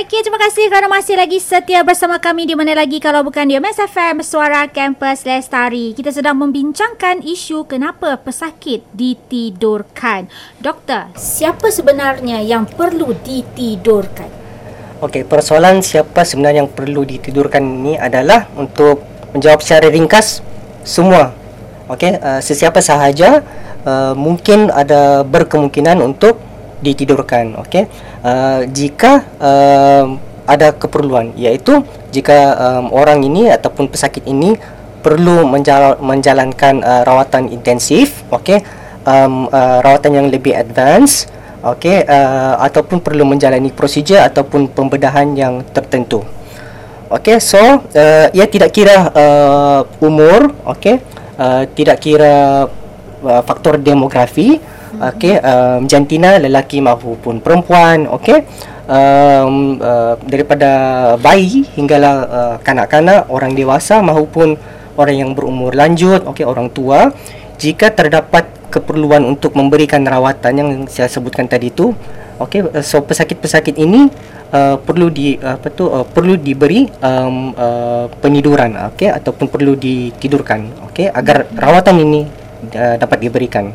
Okey, 0.00 0.24
terima 0.24 0.40
kasih 0.40 0.72
kerana 0.72 0.88
masih 0.88 1.12
lagi 1.12 1.36
setia 1.36 1.84
bersama 1.84 2.16
kami 2.16 2.48
di 2.48 2.56
mana 2.56 2.72
lagi 2.72 2.96
kalau 3.04 3.20
bukan 3.20 3.44
di 3.44 3.60
MS 3.60 3.84
FM 3.84 4.24
Suara 4.24 4.64
Kampus 4.64 5.28
Lestari. 5.28 5.92
Kita 5.92 6.08
sedang 6.08 6.40
membincangkan 6.40 7.20
isu 7.20 7.68
kenapa 7.68 8.16
pesakit 8.16 8.80
ditidurkan. 8.96 10.24
Doktor, 10.56 11.12
siapa 11.20 11.68
sebenarnya 11.68 12.40
yang 12.40 12.64
perlu 12.64 13.12
ditidurkan? 13.12 14.32
Okey, 15.04 15.28
persoalan 15.28 15.84
siapa 15.84 16.24
sebenarnya 16.24 16.64
yang 16.64 16.72
perlu 16.72 17.04
ditidurkan 17.04 17.60
ini 17.60 18.00
adalah 18.00 18.48
untuk 18.56 19.04
menjawab 19.36 19.60
secara 19.60 19.92
ringkas 19.92 20.40
semua. 20.80 21.36
Okey, 21.92 22.16
uh, 22.16 22.40
sesiapa 22.40 22.80
sahaja 22.80 23.44
uh, 23.84 24.16
mungkin 24.16 24.72
ada 24.72 25.28
berkemungkinan 25.28 26.00
untuk 26.00 26.40
ditidurkan. 26.80 27.56
Okey? 27.60 27.86
Uh, 28.24 28.66
jika 28.72 29.24
uh, 29.40 30.18
ada 30.50 30.74
keperluan 30.74 31.30
iaitu 31.38 31.78
jika 32.10 32.58
um, 32.58 32.90
orang 32.90 33.22
ini 33.22 33.46
ataupun 33.46 33.86
pesakit 33.86 34.26
ini 34.26 34.58
perlu 35.00 35.46
menjal- 35.46 36.02
menjalankan 36.02 36.82
uh, 36.82 37.02
rawatan 37.06 37.48
intensif 37.54 38.26
okey? 38.34 38.60
Um, 39.06 39.48
uh, 39.48 39.80
rawatan 39.80 40.18
yang 40.18 40.26
lebih 40.28 40.52
advance 40.52 41.30
okey? 41.62 42.02
Uh, 42.04 42.58
ataupun 42.60 42.98
perlu 43.00 43.22
menjalani 43.22 43.70
prosedur 43.70 44.20
ataupun 44.20 44.68
pembedahan 44.74 45.30
yang 45.38 45.62
tertentu 45.70 46.26
okey? 47.14 47.38
So 47.38 47.60
uh, 47.60 48.26
ia 48.34 48.46
tidak 48.50 48.74
kira 48.74 49.08
uh, 49.14 49.80
umur 50.02 50.50
okey? 50.76 50.98
Uh, 51.40 51.64
tidak 51.72 52.04
kira 52.04 52.68
uh, 53.24 53.42
faktor 53.46 53.80
demografi 53.80 54.60
okey 55.00 55.40
um, 55.40 55.88
jantina 55.88 56.36
lelaki 56.36 56.84
maupun 56.84 57.40
perempuan 57.40 58.04
okey. 58.20 58.44
Um, 58.90 59.78
uh, 59.78 60.18
daripada 60.26 60.70
bayi 61.22 61.62
hinggalah 61.78 62.14
uh, 62.26 62.56
kanak-kanak 62.58 63.30
orang 63.30 63.54
dewasa 63.54 64.02
maupun 64.02 64.58
orang 64.98 65.14
yang 65.14 65.30
berumur 65.30 65.70
lanjut 65.72 66.26
okey 66.26 66.42
orang 66.42 66.68
tua. 66.74 67.14
Jika 67.60 67.94
terdapat 67.94 68.50
keperluan 68.70 69.22
untuk 69.26 69.54
memberikan 69.54 70.02
rawatan 70.02 70.52
yang 70.58 70.70
saya 70.90 71.06
sebutkan 71.06 71.46
tadi 71.46 71.70
itu 71.70 71.94
okey 72.40 72.66
uh, 72.66 72.82
so 72.82 73.04
pesakit-pesakit 73.04 73.76
ini 73.76 74.08
uh, 74.54 74.76
perlu 74.80 75.12
di 75.12 75.36
apa 75.36 75.68
tu 75.70 75.86
uh, 75.86 76.06
perlu 76.06 76.40
diberi 76.40 76.88
um, 77.04 77.52
uh, 77.54 78.06
peniduran 78.22 78.90
okey 78.94 79.10
ataupun 79.12 79.46
perlu 79.52 79.76
ditidurkan 79.76 80.90
okey 80.90 81.10
agar 81.12 81.46
rawatan 81.52 81.96
ini 82.00 82.20
uh, 82.74 82.96
dapat 82.96 83.18
diberikan 83.20 83.70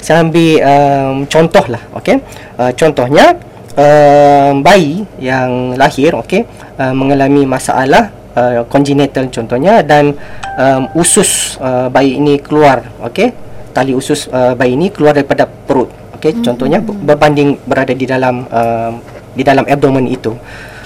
saya 0.00 0.24
ambil 0.24 0.50
um, 0.64 1.14
contoh 1.28 1.64
lah 1.68 1.82
okey 2.00 2.16
uh, 2.56 2.72
contohnya 2.74 3.36
um, 3.76 4.64
bayi 4.64 5.04
yang 5.20 5.76
lahir 5.76 6.16
okey 6.24 6.44
uh, 6.80 6.92
mengalami 6.96 7.44
masalah 7.44 8.10
uh, 8.34 8.64
congenital 8.66 9.28
contohnya 9.28 9.84
dan 9.84 10.16
um, 10.56 10.88
usus 10.96 11.60
uh, 11.60 11.92
bayi 11.92 12.16
ini 12.16 12.40
keluar 12.40 12.84
okey 13.12 13.32
tali 13.70 13.94
usus 13.94 14.26
uh, 14.32 14.56
bayi 14.58 14.74
ini 14.74 14.90
keluar 14.90 15.14
daripada 15.14 15.46
perut 15.46 15.88
okey 16.18 16.34
mm-hmm. 16.34 16.44
contohnya 16.44 16.78
berbanding 16.82 17.56
berada 17.64 17.94
di 17.94 18.06
dalam 18.08 18.44
um, 18.50 18.94
di 19.34 19.42
dalam 19.46 19.62
abdomen 19.66 20.10
itu. 20.10 20.34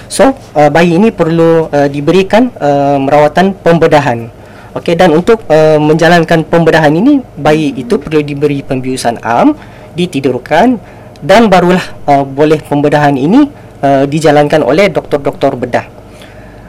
So 0.05 0.37
uh, 0.53 0.69
bayi 0.69 1.01
ini 1.01 1.09
perlu 1.09 1.65
uh, 1.67 1.89
diberikan 1.89 2.53
um, 2.61 3.09
rawatan 3.09 3.57
pembedahan 3.57 4.29
Okey 4.75 4.99
dan 4.99 5.15
untuk 5.15 5.39
uh, 5.47 5.79
menjalankan 5.79 6.43
pembedahan 6.43 6.91
ini 6.91 7.23
bayi 7.39 7.71
itu 7.79 7.95
perlu 7.95 8.19
diberi 8.19 8.59
pembiusan 8.59 9.23
am, 9.23 9.55
ditidurkan 9.95 10.75
dan 11.23 11.47
barulah 11.47 11.79
uh, 12.03 12.27
boleh 12.27 12.59
pembedahan 12.59 13.15
ini 13.15 13.47
uh, 13.79 14.03
dijalankan 14.03 14.59
oleh 14.67 14.91
doktor-doktor 14.91 15.55
bedah. 15.55 15.87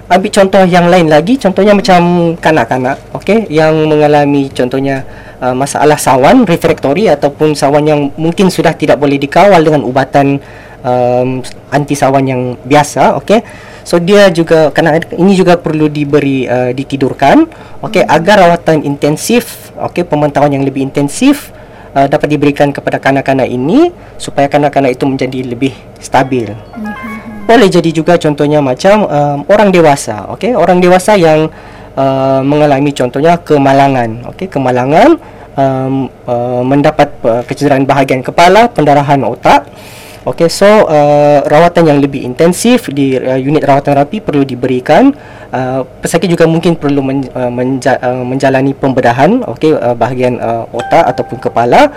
Ambil 0.06 0.30
contoh 0.30 0.62
yang 0.62 0.86
lain 0.86 1.10
lagi, 1.10 1.34
contohnya 1.34 1.74
macam 1.74 2.32
kanak-kanak, 2.38 3.10
okey, 3.18 3.50
yang 3.50 3.74
mengalami 3.90 4.46
contohnya 4.54 5.02
uh, 5.42 5.50
masalah 5.50 5.98
sawan 5.98 6.46
refraktori 6.46 7.10
ataupun 7.10 7.58
sawan 7.58 7.82
yang 7.82 8.00
mungkin 8.14 8.46
sudah 8.46 8.70
tidak 8.78 9.02
boleh 9.02 9.18
dikawal 9.18 9.58
dengan 9.58 9.82
ubatan 9.82 10.38
um, 10.86 11.42
anti 11.74 11.98
sawan 11.98 12.22
yang 12.22 12.54
biasa, 12.62 13.18
okey. 13.18 13.42
So 13.86 14.02
dia 14.02 14.26
juga 14.34 14.74
kena 14.74 14.98
ini 15.14 15.38
juga 15.38 15.54
perlu 15.54 15.86
diberi 15.86 16.42
uh, 16.42 16.74
ditidurkan 16.74 17.46
okey 17.86 18.02
hmm. 18.02 18.16
agar 18.18 18.36
rawatan 18.42 18.82
intensif 18.82 19.70
okey 19.78 20.02
pemantauan 20.02 20.50
yang 20.50 20.66
lebih 20.66 20.82
intensif 20.82 21.54
uh, 21.94 22.10
dapat 22.10 22.34
diberikan 22.34 22.74
kepada 22.74 22.98
kanak-kanak 22.98 23.46
ini 23.46 23.94
supaya 24.18 24.50
kanak-kanak 24.50 24.98
itu 24.98 25.06
menjadi 25.06 25.38
lebih 25.46 25.70
stabil. 26.02 26.50
Hmm. 26.50 27.46
Boleh 27.46 27.70
jadi 27.70 27.94
juga 27.94 28.18
contohnya 28.18 28.58
macam 28.58 29.06
um, 29.06 29.38
orang 29.46 29.70
dewasa 29.70 30.34
okey 30.34 30.58
orang 30.58 30.82
dewasa 30.82 31.14
yang 31.14 31.46
uh, 31.94 32.42
mengalami 32.42 32.90
contohnya 32.90 33.38
kemalangan 33.38 34.26
okey 34.34 34.50
kemalangan 34.50 35.14
um, 35.54 36.10
uh, 36.26 36.62
mendapat 36.66 37.06
uh, 37.22 37.46
kecederaan 37.46 37.86
bahagian 37.86 38.26
kepala 38.26 38.66
pendarahan 38.66 39.22
otak 39.22 39.70
Okey, 40.26 40.50
so 40.50 40.66
uh, 40.66 41.38
rawatan 41.46 41.86
yang 41.86 41.98
lebih 42.02 42.26
intensif 42.26 42.90
di 42.90 43.14
uh, 43.14 43.38
unit 43.38 43.62
rawatan 43.62 43.94
rapi 43.94 44.18
perlu 44.18 44.42
diberikan. 44.42 45.14
Uh, 45.54 45.86
pesakit 46.02 46.26
juga 46.26 46.50
mungkin 46.50 46.74
perlu 46.74 46.98
men, 46.98 47.30
uh, 47.30 47.46
menja, 47.46 47.94
uh, 48.02 48.26
menjalani 48.26 48.74
pembedahan, 48.74 49.46
okey, 49.46 49.78
uh, 49.78 49.94
bahagian 49.94 50.42
uh, 50.42 50.66
otak 50.74 51.14
ataupun 51.14 51.38
kepala. 51.38 51.94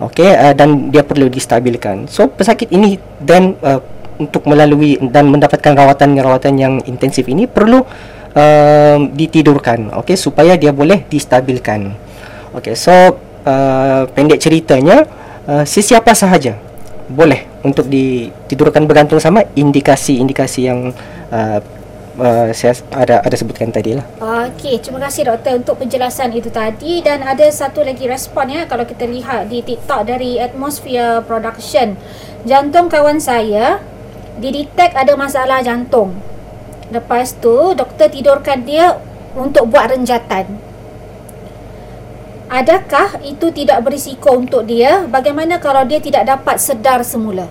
Okey, 0.00 0.24
uh, 0.24 0.56
dan 0.56 0.88
dia 0.88 1.04
perlu 1.04 1.28
distabilkan. 1.28 2.08
So 2.08 2.32
pesakit 2.32 2.72
ini 2.72 2.96
dan 3.20 3.60
uh, 3.60 3.84
untuk 4.16 4.48
melalui 4.48 4.96
dan 5.12 5.28
mendapatkan 5.28 5.76
rawatan-rawatan 5.76 6.56
yang 6.56 6.80
intensif 6.88 7.28
ini 7.28 7.44
perlu 7.44 7.84
uh, 8.32 8.98
ditidurkan, 9.12 9.92
okey, 10.00 10.16
supaya 10.16 10.56
dia 10.56 10.72
boleh 10.72 11.04
distabilkan. 11.12 11.92
Okey, 12.56 12.72
so 12.72 13.20
uh, 13.44 14.08
pendek 14.16 14.40
ceritanya 14.40 15.04
uh, 15.44 15.68
sesiapa 15.68 16.16
sahaja 16.16 16.65
boleh 17.06 17.46
untuk 17.62 17.86
ditidurkan 17.86 18.86
bergantung 18.86 19.22
sama 19.22 19.46
indikasi-indikasi 19.54 20.60
yang 20.66 20.90
uh, 21.30 21.58
uh, 22.18 22.48
saya 22.50 22.74
ada 22.90 23.22
ada 23.22 23.36
sebutkan 23.38 23.70
tadi 23.70 23.94
lah. 23.94 24.04
Okey, 24.18 24.82
terima 24.82 25.06
kasih 25.06 25.30
doktor 25.30 25.62
untuk 25.62 25.78
penjelasan 25.78 26.34
itu 26.34 26.50
tadi 26.50 27.04
dan 27.04 27.22
ada 27.22 27.46
satu 27.46 27.86
lagi 27.86 28.10
respon 28.10 28.50
ya 28.50 28.62
kalau 28.66 28.82
kita 28.82 29.06
lihat 29.06 29.46
di 29.52 29.62
TikTok 29.62 30.08
dari 30.08 30.40
Atmosphere 30.42 31.22
Production. 31.22 31.94
Jantung 32.46 32.90
kawan 32.90 33.22
saya 33.22 33.78
didetek 34.38 34.94
ada 34.94 35.14
masalah 35.14 35.62
jantung. 35.62 36.14
Lepas 36.90 37.34
tu 37.38 37.74
doktor 37.74 38.10
tidurkan 38.10 38.62
dia 38.62 38.98
untuk 39.34 39.70
buat 39.70 39.90
renjatan. 39.90 40.65
Adakah 42.46 43.26
itu 43.26 43.50
tidak 43.50 43.82
berisiko 43.82 44.38
untuk 44.38 44.70
dia? 44.70 45.02
Bagaimana 45.10 45.58
kalau 45.58 45.82
dia 45.82 45.98
tidak 45.98 46.30
dapat 46.30 46.62
sedar 46.62 47.02
semula? 47.02 47.50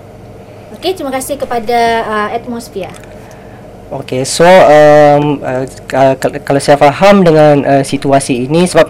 Okey, 0.72 0.96
terima 0.96 1.12
kasih 1.12 1.36
kepada 1.36 1.80
uh, 2.08 2.30
atmosfer. 2.32 2.88
Okey, 3.92 4.24
so 4.24 4.48
um, 4.48 5.44
uh, 5.44 5.68
kalau 6.20 6.62
saya 6.64 6.80
faham 6.80 7.28
dengan 7.28 7.60
uh, 7.68 7.84
situasi 7.84 8.48
ini 8.48 8.64
sebab 8.66 8.88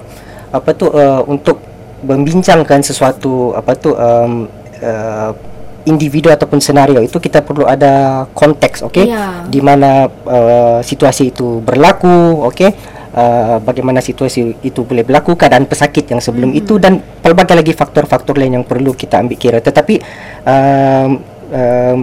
apa 0.54 0.70
tu 0.78 0.88
uh, 0.94 1.26
untuk 1.26 1.60
membincangkan 2.06 2.86
sesuatu 2.86 3.58
apa 3.58 3.74
tu 3.74 3.92
um, 3.92 4.46
uh, 4.86 5.32
individu 5.90 6.30
ataupun 6.30 6.62
senario 6.62 7.02
itu 7.02 7.18
kita 7.18 7.42
perlu 7.42 7.66
ada 7.66 8.26
konteks, 8.34 8.86
okey? 8.90 9.10
Yeah. 9.10 9.46
Di 9.50 9.62
mana 9.62 10.10
uh, 10.10 10.80
situasi 10.86 11.34
itu 11.34 11.62
berlaku, 11.66 12.46
okey? 12.54 12.95
Uh, 13.16 13.58
bagaimana 13.64 14.04
situasi 14.04 14.62
itu 14.62 14.84
boleh 14.84 15.08
berlaku 15.08 15.40
keadaan 15.40 15.66
pesakit 15.66 16.06
yang 16.12 16.20
sebelum 16.20 16.52
hmm. 16.52 16.62
itu 16.62 16.78
dan 16.78 17.00
pelbagai 17.00 17.56
lagi 17.56 17.74
faktor-faktor 17.74 18.36
lain 18.36 18.62
yang 18.62 18.66
perlu 18.68 18.92
kita 18.94 19.24
ambil 19.24 19.40
kira 19.40 19.60
tetapi 19.64 19.96
um, 20.44 21.12
um, 21.50 22.00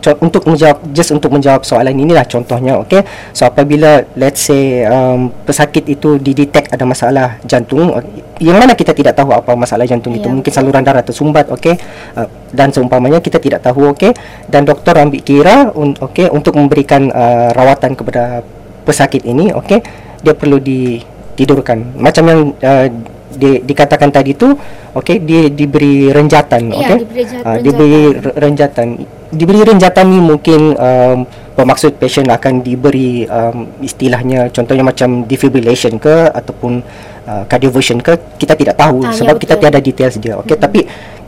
untuk 0.00 0.48
menjawab 0.48 0.80
just 0.96 1.12
untuk 1.12 1.28
menjawab 1.28 1.60
soalan 1.60 1.92
inilah 1.92 2.24
contohnya 2.24 2.80
okey 2.80 3.04
so 3.36 3.44
apabila 3.44 4.00
let's 4.16 4.48
say 4.48 4.88
um, 4.88 5.28
pesakit 5.44 5.84
itu 5.84 6.16
didetek 6.16 6.72
ada 6.72 6.88
masalah 6.88 7.36
jantung 7.44 7.92
yang 8.40 8.56
mana 8.56 8.72
kita 8.72 8.96
tidak 8.96 9.12
tahu 9.12 9.36
apa 9.36 9.52
masalah 9.52 9.84
jantung 9.84 10.16
yeah. 10.16 10.24
itu 10.24 10.28
ya. 10.32 10.34
mungkin 10.40 10.52
saluran 10.52 10.80
darah 10.80 11.04
tersumbat 11.04 11.52
okey 11.52 11.76
uh, 12.16 12.24
dan 12.48 12.72
seumpamanya 12.72 13.20
kita 13.20 13.36
tidak 13.36 13.60
tahu 13.60 13.92
okey 13.92 14.16
dan 14.48 14.64
doktor 14.64 14.96
ambil 14.96 15.20
kira 15.20 15.68
un- 15.76 15.98
okey 16.00 16.32
untuk 16.32 16.56
memberikan 16.56 17.12
uh, 17.12 17.52
rawatan 17.52 17.92
kepada 17.92 18.40
pesakit 18.88 19.28
ini 19.28 19.52
okey 19.52 19.84
dia 20.20 20.34
perlu 20.36 20.60
ditidurkan 20.60 21.96
macam 21.96 22.24
yang 22.28 22.40
uh, 22.60 22.86
di, 23.30 23.62
dikatakan 23.62 24.10
tadi 24.10 24.34
tu 24.34 24.50
okey 24.98 25.22
dia 25.22 25.46
diberi 25.46 26.10
renjatan 26.10 26.62
ya, 26.74 26.78
okey 26.82 26.98
diberi, 27.06 27.22
uh, 27.46 27.58
diberi 27.62 28.00
renjatan. 28.34 28.86
diberi 29.30 29.60
renjatan 29.62 30.04
ni 30.10 30.18
mungkin 30.18 30.74
um, 30.74 31.18
bermaksud 31.54 32.02
patient 32.02 32.26
akan 32.34 32.66
diberi 32.66 33.22
um, 33.30 33.70
istilahnya 33.78 34.50
contohnya 34.50 34.82
macam 34.82 35.22
defibrillation 35.22 36.02
ke 36.02 36.34
ataupun 36.34 36.82
uh, 37.30 37.46
cardioversion 37.46 38.02
ke 38.02 38.18
kita 38.42 38.58
tidak 38.58 38.74
tahu 38.74 39.06
ah, 39.06 39.14
ya, 39.14 39.22
sebab 39.22 39.38
ya, 39.38 39.40
kita 39.46 39.54
tiada 39.62 39.78
details 39.78 40.18
dia 40.18 40.34
okey 40.42 40.58
hmm. 40.58 40.64
tapi 40.66 40.80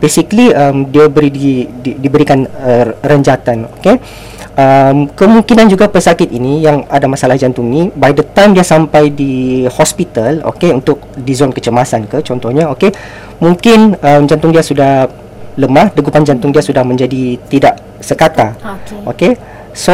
basically 0.02 0.50
um, 0.50 0.90
dia 0.90 1.06
beri 1.06 1.30
di, 1.30 1.70
di, 1.70 1.94
diberikan 1.94 2.42
uh, 2.42 2.90
renjatan 3.06 3.70
okey 3.78 4.02
um, 4.56 5.08
kemungkinan 5.12 5.66
juga 5.68 5.88
pesakit 5.88 6.28
ini 6.28 6.64
yang 6.64 6.84
ada 6.88 7.08
masalah 7.08 7.36
jantung 7.36 7.68
ni 7.68 7.88
by 7.92 8.12
the 8.12 8.24
time 8.36 8.52
dia 8.52 8.64
sampai 8.64 9.12
di 9.12 9.64
hospital 9.68 10.44
okey 10.54 10.72
untuk 10.72 11.00
di 11.16 11.32
zon 11.32 11.52
kecemasan 11.52 12.08
ke 12.08 12.20
contohnya 12.24 12.68
okey 12.76 12.92
mungkin 13.40 13.96
um, 14.00 14.22
jantung 14.28 14.52
dia 14.52 14.64
sudah 14.64 15.08
lemah 15.56 15.92
degupan 15.92 16.24
jantung 16.24 16.52
dia 16.52 16.64
sudah 16.64 16.80
menjadi 16.80 17.36
tidak 17.48 17.76
sekata 18.00 18.56
Okey. 18.56 19.00
okey 19.08 19.32
so 19.76 19.92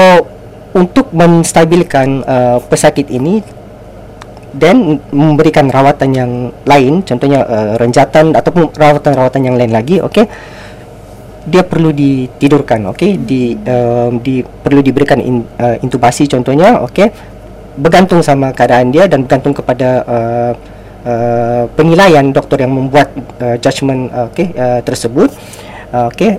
untuk 0.75 1.11
menstabilkan 1.11 2.23
uh, 2.23 2.59
pesakit 2.63 3.11
ini 3.11 3.43
dan 4.55 5.03
memberikan 5.13 5.69
rawatan 5.69 6.11
yang 6.15 6.33
lain 6.65 7.05
contohnya 7.05 7.45
uh, 7.45 7.75
renjatan 7.77 8.33
ataupun 8.33 8.73
rawatan-rawatan 8.73 9.43
yang 9.45 9.57
lain 9.59 9.73
lagi 9.75 10.01
okey 10.01 10.25
dia 11.49 11.65
perlu 11.65 11.91
ditidurkan 11.91 12.93
okey 12.95 13.19
di 13.19 13.57
um, 13.57 14.21
di 14.21 14.45
perlu 14.45 14.85
diberikan 14.85 15.19
in, 15.19 15.43
uh, 15.59 15.77
intubasi 15.81 16.29
contohnya 16.29 16.85
okey 16.87 17.11
bergantung 17.79 18.21
sama 18.21 18.53
keadaan 18.53 18.93
dia 18.93 19.09
dan 19.09 19.25
bergantung 19.25 19.55
kepada 19.57 20.03
uh, 20.05 20.53
uh, 21.09 21.65
penilaian 21.73 22.29
doktor 22.31 22.61
yang 22.61 22.75
membuat 22.75 23.09
uh, 23.41 23.57
judgement 23.59 24.11
uh, 24.13 24.27
okey 24.31 24.53
uh, 24.55 24.81
tersebut 24.85 25.33
uh, 25.95 26.11
okey 26.13 26.37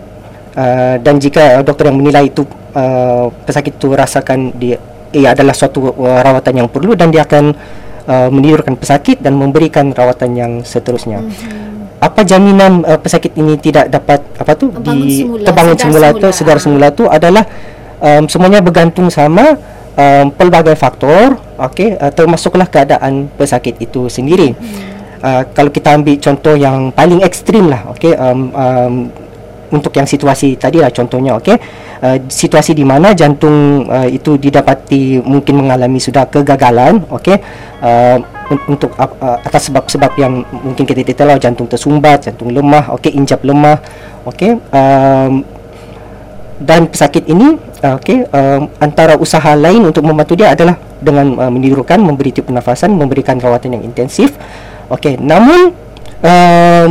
uh, 0.56 0.96
dan 1.02 1.18
jika 1.18 1.66
doktor 1.66 1.90
yang 1.90 1.98
menilai 1.98 2.30
itu 2.30 2.46
uh, 2.78 3.34
pesakit 3.44 3.76
itu 3.76 3.90
rasakan 3.92 4.54
dia 4.56 4.78
ia 5.10 5.34
adalah 5.34 5.58
suatu 5.58 5.90
uh, 5.90 6.22
rawatan 6.22 6.66
yang 6.66 6.70
perlu 6.70 6.94
dan 6.94 7.10
dia 7.10 7.26
akan 7.26 7.58
uh, 8.06 8.30
menidurkan 8.30 8.78
pesakit 8.78 9.22
dan 9.22 9.34
memberikan 9.38 9.90
rawatan 9.90 10.38
yang 10.38 10.52
seterusnya. 10.62 11.22
Mm-hmm. 11.26 11.69
Apa 12.00 12.24
jaminan 12.24 12.82
uh, 12.88 12.96
pesakit 12.96 13.36
ini 13.36 13.60
tidak 13.60 13.92
dapat 13.92 14.24
apa 14.40 14.56
tu 14.56 14.72
di 14.72 15.24
semula, 15.24 15.44
terbangun 15.44 15.76
semula, 15.76 16.08
semula. 16.16 16.24
tu 16.24 16.28
sedar 16.32 16.58
Ah. 16.58 16.62
semula 16.64 16.88
tu 16.96 17.04
adalah 17.12 17.44
um, 18.00 18.24
semuanya 18.32 18.64
bergantung 18.64 19.12
sama 19.12 19.60
um, 20.00 20.26
pelbagai 20.32 20.80
faktor 20.80 21.36
okey 21.60 22.00
uh, 22.00 22.08
termasuklah 22.16 22.72
keadaan 22.72 23.28
pesakit 23.36 23.76
itu 23.84 24.08
sendiri. 24.08 24.56
Mm-hmm. 24.56 24.88
Uh, 25.20 25.44
kalau 25.52 25.68
kita 25.68 26.00
ambil 26.00 26.16
contoh 26.16 26.56
yang 26.56 26.96
paling 26.96 27.20
ekstrim 27.20 27.68
lah 27.68 27.92
okey 27.92 28.16
um, 28.16 28.40
um, 28.56 28.94
untuk 29.70 29.92
yang 29.94 30.08
situasi 30.08 30.56
tadi 30.56 30.80
lah 30.80 30.90
contohnya 30.90 31.36
okey 31.38 31.60
uh, 32.02 32.18
situasi 32.28 32.74
di 32.74 32.84
mana 32.84 33.12
jantung 33.16 33.88
uh, 33.88 34.08
itu 34.08 34.36
didapati 34.36 35.22
mungkin 35.24 35.66
mengalami 35.66 36.00
sudah 36.02 36.28
kegagalan 36.28 37.04
okey? 37.12 37.38
Uh, 37.80 38.18
un- 38.50 38.66
untuk 38.78 38.92
uh, 38.98 39.38
atas 39.44 39.72
sebab-sebab 39.72 40.12
yang 40.20 40.44
mungkin 40.52 40.84
kita 40.84 41.06
tidak 41.06 41.16
tahu 41.22 41.40
jantung 41.40 41.68
tersumbat 41.70 42.28
jantung 42.28 42.52
lemah 42.52 42.92
okey? 43.00 43.16
Injap 43.16 43.44
lemah 43.46 43.80
okey? 44.28 44.58
Um, 44.74 45.44
dan 46.60 46.92
pesakit 46.92 47.24
ini 47.32 47.56
uh, 47.86 47.96
okey? 48.00 48.28
Um, 48.36 48.68
antara 48.84 49.16
usaha 49.16 49.56
lain 49.56 49.88
untuk 49.88 50.04
membantu 50.04 50.36
dia 50.36 50.52
adalah 50.52 50.76
dengan 51.00 51.40
uh, 51.40 51.52
menidurkan 51.52 52.04
memberi 52.04 52.36
tiup 52.36 52.52
pernafasan 52.52 52.92
memberikan 52.92 53.40
rawatan 53.40 53.80
yang 53.80 53.84
intensif 53.88 54.36
okey? 54.92 55.16
Namun 55.16 55.72
um, 56.20 56.90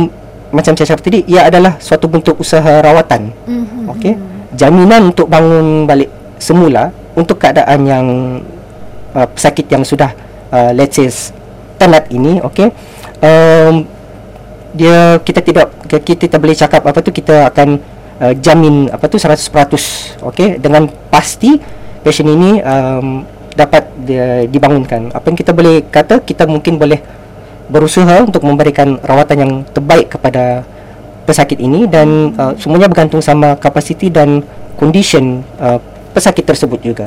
macam 0.49 0.73
saya 0.73 0.97
cakap 0.97 1.05
tadi 1.05 1.21
ia 1.29 1.45
adalah 1.45 1.77
suatu 1.77 2.09
bentuk 2.09 2.41
usaha 2.41 2.81
rawatan 2.81 3.29
Mhm. 3.45 3.85
okey 3.93 4.13
jaminan 4.53 5.13
untuk 5.13 5.29
bangun 5.29 5.85
balik 5.85 6.09
semula 6.39 6.89
untuk 7.13 7.37
keadaan 7.37 7.79
yang 7.85 8.07
uh, 9.13 9.27
pesakit 9.29 9.67
yang 9.69 9.83
sudah 9.83 10.13
uh, 10.49 10.71
let's 10.73 10.95
say 10.95 11.09
tenat 11.77 12.07
ini 12.11 12.39
okey 12.43 12.71
um, 13.21 13.85
dia 14.73 15.17
kita 15.25 15.41
tidak 15.41 15.67
kita 15.89 16.29
tak 16.29 16.39
boleh 16.39 16.55
cakap 16.57 16.81
apa 16.85 16.99
tu 17.01 17.09
kita 17.09 17.49
akan 17.49 17.81
uh, 18.21 18.33
jamin 18.37 18.87
apa 18.93 19.05
tu 19.09 19.17
100% 19.17 19.49
okey 20.33 20.61
dengan 20.61 20.85
pasti 21.09 21.57
pasien 22.05 22.29
ini 22.29 22.61
um, 22.63 23.25
dapat 23.59 23.83
dia, 24.07 24.47
dibangunkan. 24.47 25.11
Apa 25.11 25.25
yang 25.27 25.37
kita 25.37 25.51
boleh 25.51 25.83
kata 25.91 26.23
kita 26.23 26.47
mungkin 26.47 26.79
boleh 26.79 27.03
berusaha 27.67 28.23
untuk 28.23 28.47
memberikan 28.47 28.97
rawatan 29.03 29.37
yang 29.37 29.51
terbaik 29.75 30.15
kepada 30.15 30.63
pesakit 31.29 31.61
ini 31.61 31.85
dan 31.85 32.33
uh, 32.33 32.57
semuanya 32.57 32.89
bergantung 32.89 33.21
sama 33.21 33.53
kapasiti 33.53 34.09
dan 34.09 34.41
condition 34.81 35.45
uh, 35.61 35.77
pesakit 36.17 36.41
tersebut 36.41 36.81
juga 36.81 37.05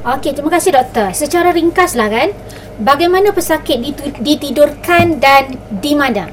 Okey, 0.00 0.32
terima 0.32 0.48
kasih 0.48 0.72
doktor. 0.72 1.12
Secara 1.12 1.52
ringkaslah 1.52 2.08
kan, 2.08 2.32
bagaimana 2.80 3.36
pesakit 3.36 3.84
ditidurkan 4.16 5.20
dan 5.20 5.60
di 5.68 5.92
mana? 5.92 6.24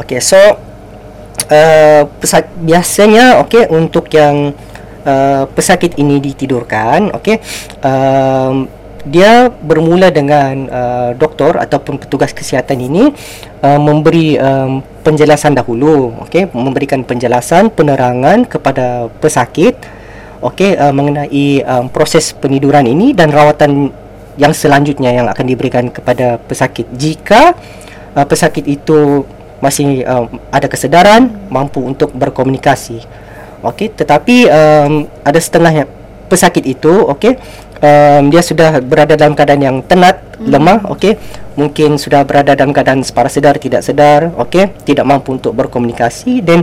Okey, 0.00 0.24
so 0.24 0.40
uh, 0.40 2.02
pesak- 2.16 2.48
biasanya 2.64 3.44
okey 3.44 3.68
untuk 3.68 4.08
yang 4.08 4.56
uh, 5.04 5.44
pesakit 5.52 6.00
ini 6.00 6.16
ditidurkan, 6.16 7.12
okey, 7.12 7.44
um, 7.84 8.64
dia 9.04 9.52
bermula 9.52 10.08
dengan 10.08 10.54
uh, 10.72 11.10
doktor 11.12 11.60
ataupun 11.60 12.00
petugas 12.00 12.32
kesihatan 12.32 12.80
ini 12.88 13.12
uh, 13.60 13.76
memberi 13.76 14.40
um, 14.40 14.80
penjelasan 15.08 15.56
dahulu, 15.56 16.12
okey, 16.28 16.52
memberikan 16.52 17.00
penjelasan 17.00 17.72
penerangan 17.72 18.44
kepada 18.44 19.08
pesakit, 19.24 19.80
okey, 20.44 20.76
uh, 20.76 20.92
mengenai 20.92 21.64
um, 21.64 21.88
proses 21.88 22.36
peniduran 22.36 22.84
ini 22.84 23.16
dan 23.16 23.32
rawatan 23.32 23.88
yang 24.36 24.52
selanjutnya 24.52 25.16
yang 25.16 25.26
akan 25.32 25.48
diberikan 25.48 25.88
kepada 25.88 26.36
pesakit. 26.36 26.84
Jika 26.92 27.56
uh, 28.12 28.26
pesakit 28.28 28.68
itu 28.68 29.24
masih 29.64 30.04
um, 30.04 30.36
ada 30.52 30.68
kesedaran 30.68 31.32
mampu 31.48 31.80
untuk 31.80 32.12
berkomunikasi 32.12 33.00
okey? 33.64 33.90
Tetapi 33.96 34.36
um, 34.46 34.92
ada 35.24 35.40
setengah 35.40 35.88
pesakit 36.28 36.62
itu 36.68 36.92
okey 37.16 37.40
um, 37.82 38.22
dia 38.30 38.42
sudah 38.42 38.82
berada 38.82 39.14
dalam 39.14 39.34
keadaan 39.34 39.62
yang 39.62 39.76
tenat 39.82 40.20
hmm. 40.38 40.48
lemah 40.48 40.78
okey. 40.94 41.18
Mungkin 41.58 41.98
sudah 41.98 42.22
berada 42.22 42.54
dalam 42.54 42.70
keadaan 42.70 43.02
separa 43.02 43.26
sedar 43.26 43.58
tidak 43.58 43.82
sedar 43.82 44.30
okey. 44.38 44.70
Tidak 44.86 45.02
mampu 45.02 45.34
untuk 45.34 45.54
berkomunikasi 45.58 46.42
dan 46.42 46.62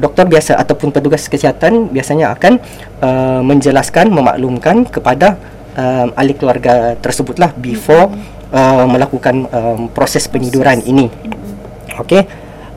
doktor 0.00 0.26
biasa 0.26 0.56
ataupun 0.58 0.90
petugas 0.90 1.28
kesihatan 1.28 1.92
biasanya 1.92 2.34
akan 2.34 2.58
uh, 3.04 3.40
menjelaskan 3.44 4.08
memaklumkan 4.10 4.88
kepada 4.88 5.36
um, 5.76 6.10
ahli 6.16 6.34
keluarga 6.34 6.96
tersebutlah 6.98 7.52
before 7.60 8.10
uh, 8.50 8.86
melakukan 8.88 9.46
um, 9.52 9.80
proses 9.92 10.26
peniduran 10.26 10.80
ini. 10.82 11.06
Okey. 12.00 12.24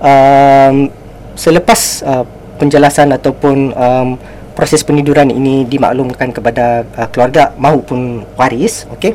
Um, 0.03 0.91
selepas 1.35 2.03
uh, 2.03 2.23
penjelasan 2.59 3.11
ataupun 3.15 3.75
um, 3.75 4.09
proses 4.55 4.81
peniduran 4.81 5.27
ini 5.29 5.67
dimaklumkan 5.67 6.31
kepada 6.31 6.87
uh, 6.95 7.07
keluarga 7.11 7.51
maupun 7.59 8.23
waris 8.39 8.87
okey? 8.95 9.13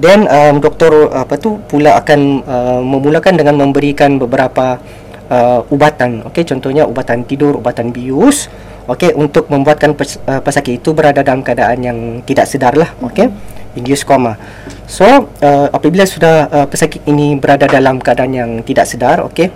Then 0.00 0.24
um, 0.32 0.64
doktor 0.64 1.12
apa 1.12 1.36
tu 1.36 1.60
pula 1.68 2.00
akan 2.00 2.20
uh, 2.48 2.80
memulakan 2.80 3.36
dengan 3.36 3.60
memberikan 3.60 4.16
beberapa 4.16 4.80
uh, 5.28 5.60
ubatan 5.68 6.24
okey? 6.32 6.48
Contohnya 6.48 6.88
ubatan 6.88 7.28
tidur 7.28 7.60
ubatan 7.60 7.92
bius 7.92 8.48
okey? 8.88 9.12
Untuk 9.12 9.52
membuatkan 9.52 9.92
pes, 9.92 10.16
uh, 10.24 10.40
pesakit 10.40 10.80
itu 10.80 10.96
berada 10.96 11.20
dalam 11.20 11.44
keadaan 11.44 11.84
yang 11.84 11.98
tidak 12.24 12.48
sedar 12.48 12.72
lah 12.80 12.88
okey? 13.12 13.28
Induced 13.76 14.08
coma. 14.08 14.40
So 14.88 15.04
uh, 15.44 15.68
apabila 15.68 16.08
sudah 16.08 16.48
uh, 16.48 16.66
pesakit 16.66 17.04
ini 17.04 17.36
berada 17.36 17.68
dalam 17.68 18.00
keadaan 18.00 18.32
yang 18.32 18.50
tidak 18.64 18.88
sedar 18.88 19.20
okey? 19.28 19.52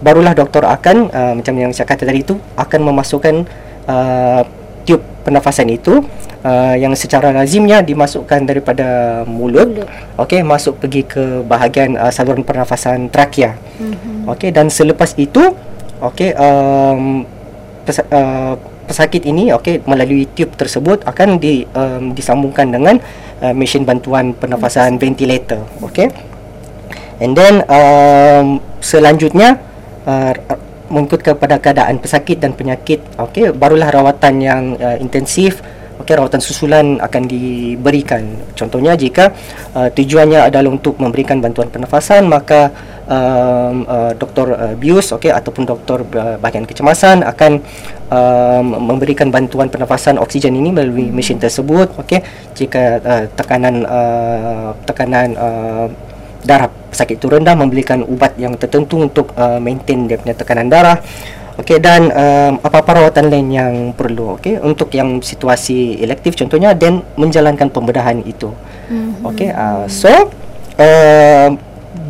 Barulah 0.00 0.38
doktor 0.38 0.70
akan 0.70 1.10
uh, 1.10 1.32
macam 1.34 1.54
yang 1.58 1.74
saya 1.74 1.90
kata 1.90 2.06
tadi 2.06 2.22
itu 2.22 2.38
akan 2.54 2.80
memasukkan 2.94 3.42
uh, 3.86 4.42
tiup 4.84 5.00
pernafasan 5.24 5.72
itu 5.72 6.04
uh, 6.44 6.74
yang 6.76 6.92
secara 6.92 7.32
lazimnya 7.32 7.80
dimasukkan 7.80 8.44
daripada 8.44 9.22
mulut, 9.24 9.80
Mulut. 9.80 9.88
okey 10.20 10.44
masuk 10.44 10.76
pergi 10.76 11.02
ke 11.08 11.40
bahagian 11.40 11.96
uh, 11.96 12.12
saluran 12.12 12.44
pernafasan 12.44 13.08
trakea 13.08 13.56
Mhm. 13.74 14.28
okey 14.30 14.52
dan 14.54 14.68
selepas 14.70 15.16
itu 15.16 15.40
okey 16.04 16.36
um, 16.36 17.24
pes- 17.82 18.06
uh, 18.06 18.54
pesakit 18.84 19.24
ini 19.24 19.50
okey 19.56 19.80
melalui 19.88 20.28
tiup 20.28 20.52
tersebut 20.54 21.02
akan 21.08 21.40
di 21.40 21.64
um, 21.72 22.12
disambungkan 22.12 22.68
dengan 22.68 23.00
uh, 23.40 23.56
mesin 23.56 23.88
bantuan 23.88 24.36
pernafasan 24.36 25.00
ventilator 25.00 25.64
okey 25.80 26.12
and 27.24 27.32
then 27.32 27.64
um, 27.72 28.60
selanjutnya 28.84 29.56
uh, 30.04 30.36
mengikut 30.94 31.20
kepada 31.26 31.58
keadaan 31.58 31.98
pesakit 31.98 32.38
dan 32.38 32.54
penyakit. 32.54 33.02
Okey 33.18 33.50
barulah 33.50 33.90
rawatan 33.90 34.34
yang 34.38 34.62
uh, 34.78 34.94
intensif 35.02 35.58
okey 35.98 36.14
rawatan 36.14 36.42
susulan 36.42 36.98
akan 37.02 37.22
diberikan. 37.26 38.22
Contohnya 38.54 38.94
jika 38.94 39.34
uh, 39.74 39.90
tujuannya 39.90 40.46
adalah 40.50 40.70
untuk 40.70 40.98
memberikan 41.02 41.42
bantuan 41.42 41.70
pernafasan 41.70 42.26
maka 42.30 42.70
um, 43.06 43.86
uh, 43.86 44.12
doktor 44.14 44.54
uh, 44.54 44.74
bius 44.78 45.14
okey 45.14 45.30
ataupun 45.30 45.66
doktor 45.66 46.02
uh, 46.14 46.36
bahagian 46.38 46.66
kecemasan 46.66 47.22
akan 47.22 47.62
um, 48.10 48.94
memberikan 48.94 49.30
bantuan 49.30 49.70
pernafasan 49.70 50.18
oksigen 50.18 50.54
ini 50.54 50.70
melalui 50.74 51.10
mesin 51.10 51.38
tersebut 51.38 51.90
okey. 51.98 52.22
Jika 52.54 52.82
uh, 53.02 53.24
tekanan 53.34 53.82
uh, 53.86 54.70
tekanan 54.86 55.28
uh, 55.38 55.86
darah 56.44 56.70
pesakit 56.94 57.18
itu 57.18 57.26
rendah 57.26 57.58
memberikan 57.58 58.06
ubat 58.06 58.38
yang 58.38 58.54
tertentu 58.54 59.02
untuk 59.02 59.34
uh, 59.34 59.58
maintain 59.58 60.06
dia 60.06 60.14
punya 60.14 60.38
tekanan 60.38 60.70
darah. 60.70 61.02
Okey 61.54 61.78
dan 61.78 62.10
um, 62.10 62.58
apa-apa 62.66 62.98
rawatan 62.98 63.30
lain 63.30 63.46
yang 63.50 63.74
perlu 63.94 64.38
okey? 64.38 64.58
Untuk 64.58 64.90
yang 64.90 65.22
situasi 65.22 66.02
elektif 66.02 66.34
contohnya 66.34 66.74
dan 66.74 67.02
menjalankan 67.14 67.70
pembedahan 67.70 68.22
itu. 68.26 68.50
Mm-hmm. 68.90 69.28
okey 69.32 69.48
uh, 69.54 69.86
so 69.86 70.10
uh, 70.78 71.48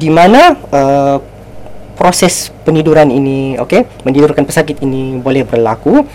di 0.01 0.09
mana 0.09 0.57
uh, 0.73 1.21
proses 1.93 2.49
peniduran 2.65 3.13
ini 3.13 3.61
okey? 3.61 3.85
Menidurkan 4.09 4.49
pesakit 4.49 4.81
ini 4.81 5.21
boleh 5.21 5.45
berlaku 5.45 6.09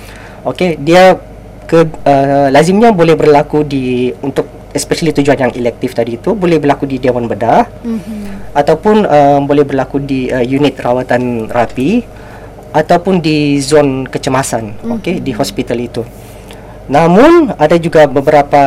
okey? 0.49 0.81
Dia 0.81 1.13
ke 1.69 1.85
uh, 1.85 2.49
lazimnya 2.49 2.89
boleh 2.89 3.13
berlaku 3.13 3.61
di 3.61 4.09
untuk 4.25 4.49
especially 4.73 5.13
tujuan 5.13 5.37
yang 5.37 5.53
elektif 5.53 5.93
tadi 5.93 6.17
itu 6.17 6.33
boleh 6.33 6.57
berlaku 6.57 6.89
di 6.89 6.97
dewan 6.97 7.29
bedah. 7.29 7.69
Mm-hmm. 7.85 8.18
Ataupun 8.53 9.05
uh, 9.05 9.39
boleh 9.45 9.65
berlaku 9.65 10.01
di 10.01 10.29
uh, 10.29 10.41
unit 10.41 10.77
rawatan 10.81 11.49
rapi 11.49 12.01
ataupun 12.73 13.21
di 13.21 13.57
zon 13.61 14.05
kecemasan 14.05 14.73
mm-hmm. 14.77 14.95
okey 15.01 15.15
di 15.21 15.31
hospital 15.33 15.77
itu 15.81 16.03
namun 16.89 17.53
ada 17.53 17.77
juga 17.77 18.09
beberapa 18.09 18.63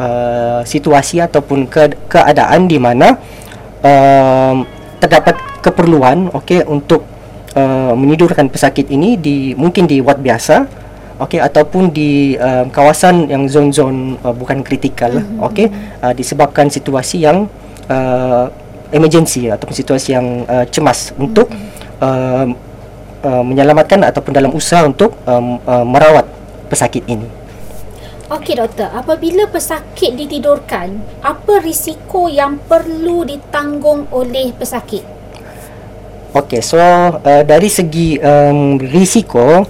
uh, 0.00 0.60
situasi 0.64 1.20
ataupun 1.20 1.68
ke- 1.68 1.96
keadaan 2.08 2.64
di 2.64 2.80
mana 2.80 3.20
uh, 3.84 4.54
terdapat 5.00 5.36
keperluan 5.60 6.32
okey 6.40 6.64
untuk 6.64 7.04
uh, 7.56 7.92
menidurkan 7.92 8.48
pesakit 8.48 8.88
ini 8.88 9.20
di 9.20 9.52
mungkin 9.56 9.84
di 9.84 10.00
ward 10.00 10.24
biasa 10.24 10.64
okey 11.20 11.36
ataupun 11.36 11.92
di 11.92 12.40
uh, 12.40 12.64
kawasan 12.72 13.28
yang 13.28 13.44
zon-zon 13.44 14.16
uh, 14.24 14.32
bukan 14.32 14.64
kritikal 14.64 15.12
mm-hmm. 15.20 15.44
okey 15.52 15.68
uh, 16.00 16.16
disebabkan 16.16 16.72
situasi 16.72 17.28
yang 17.28 17.44
uh, 17.92 18.48
emergency 18.90 19.50
ataupun 19.50 19.74
situasi 19.74 20.14
yang 20.14 20.46
uh, 20.46 20.66
cemas 20.66 21.14
untuk 21.18 21.50
uh, 22.02 22.46
uh, 23.24 23.42
menyelamatkan 23.42 24.02
ataupun 24.06 24.32
dalam 24.34 24.50
usaha 24.52 24.84
untuk 24.86 25.14
um, 25.26 25.58
uh, 25.64 25.86
merawat 25.86 26.26
pesakit 26.70 27.02
ini. 27.06 27.26
Okey 28.30 28.62
doktor, 28.62 28.86
apabila 28.94 29.50
pesakit 29.50 30.14
ditidurkan, 30.14 31.02
apa 31.18 31.58
risiko 31.58 32.30
yang 32.30 32.62
perlu 32.62 33.26
ditanggung 33.26 34.06
oleh 34.14 34.54
pesakit? 34.54 35.02
Okey, 36.30 36.62
so 36.62 36.78
uh, 36.78 37.42
dari 37.42 37.66
segi 37.66 38.22
um, 38.22 38.78
risiko 38.78 39.66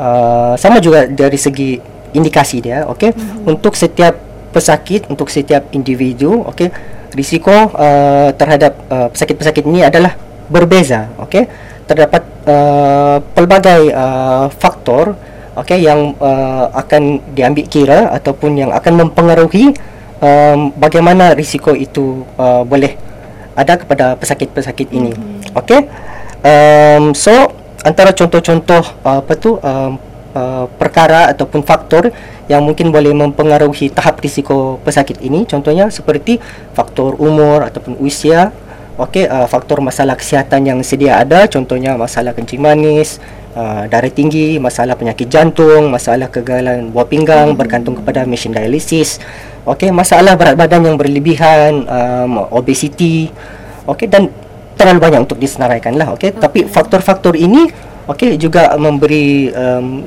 uh, 0.00 0.56
sama 0.56 0.80
juga 0.80 1.04
dari 1.04 1.36
segi 1.36 1.76
indikasi 2.16 2.64
dia, 2.64 2.88
okey. 2.88 3.12
Mm-hmm. 3.12 3.44
Untuk 3.44 3.76
setiap 3.76 4.16
pesakit, 4.58 5.06
untuk 5.06 5.30
setiap 5.30 5.70
individu, 5.70 6.42
okey, 6.50 6.74
risiko 7.14 7.54
uh, 7.54 8.34
terhadap 8.34 8.74
uh, 8.90 9.08
pesakit-pesakit 9.14 9.62
ini 9.62 9.86
adalah 9.86 10.18
berbeza, 10.50 11.14
okey 11.22 11.46
terdapat 11.88 12.20
uh, 12.44 13.16
pelbagai 13.32 13.88
uh, 13.96 14.52
faktor 14.52 15.16
okay, 15.56 15.80
yang 15.80 16.12
uh, 16.20 16.68
akan 16.76 17.32
diambil 17.32 17.64
kira 17.64 18.12
ataupun 18.12 18.60
yang 18.60 18.70
akan 18.76 19.08
mempengaruhi 19.08 19.72
um, 20.20 20.68
bagaimana 20.76 21.32
risiko 21.32 21.72
itu 21.72 22.28
uh, 22.36 22.62
boleh 22.62 22.94
ada 23.56 23.74
kepada 23.80 24.14
pesakit-pesakit 24.20 24.92
ini. 24.92 25.16
Mm-hmm. 25.16 25.58
Okay, 25.64 25.80
um, 26.44 27.16
so 27.16 27.32
antara 27.82 28.12
contoh-contoh 28.12 28.84
uh, 29.02 29.24
apa 29.24 29.32
tu 29.40 29.56
um, 29.56 29.96
uh, 30.36 30.68
perkara 30.76 31.32
ataupun 31.32 31.64
faktor 31.64 32.12
yang 32.48 32.64
mungkin 32.64 32.88
boleh 32.88 33.12
mempengaruhi 33.12 33.92
tahap 33.92 34.24
risiko 34.24 34.80
pesakit 34.82 35.20
ini, 35.20 35.44
contohnya 35.44 35.92
seperti 35.92 36.40
faktor 36.72 37.14
umur 37.20 37.64
ataupun 37.68 38.00
usia. 38.00 38.50
Okey 38.98 39.30
uh, 39.30 39.46
faktor 39.46 39.78
masalah 39.78 40.18
kesihatan 40.18 40.66
yang 40.66 40.78
sedia 40.82 41.22
ada. 41.22 41.46
Contohnya 41.46 41.94
masalah 41.94 42.34
kencing 42.34 42.58
manis 42.58 43.22
uh, 43.54 43.86
darah 43.86 44.10
tinggi 44.10 44.58
masalah 44.58 44.98
penyakit 44.98 45.30
jantung 45.30 45.86
masalah 45.86 46.26
kegagalan 46.26 46.90
buah 46.90 47.06
pinggang 47.06 47.54
hmm. 47.54 47.58
bergantung 47.62 47.94
kepada 47.94 48.26
mesin 48.26 48.50
dialisis. 48.50 49.22
Okey 49.70 49.94
masalah 49.94 50.34
berat 50.34 50.58
badan 50.58 50.82
yang 50.82 50.98
berlebihan 50.98 51.86
um, 51.86 52.42
obesiti. 52.50 53.30
Okey 53.86 54.10
dan 54.10 54.34
terlalu 54.78 54.98
banyak 55.02 55.20
untuk 55.26 55.38
disenaraikan 55.42 55.98
lah 55.98 56.14
okey 56.14 56.30
okay. 56.30 56.38
tapi 56.38 56.58
faktor-faktor 56.70 57.34
ini 57.34 57.66
okey 58.06 58.38
juga 58.38 58.70
memberi 58.78 59.50
um, 59.50 60.06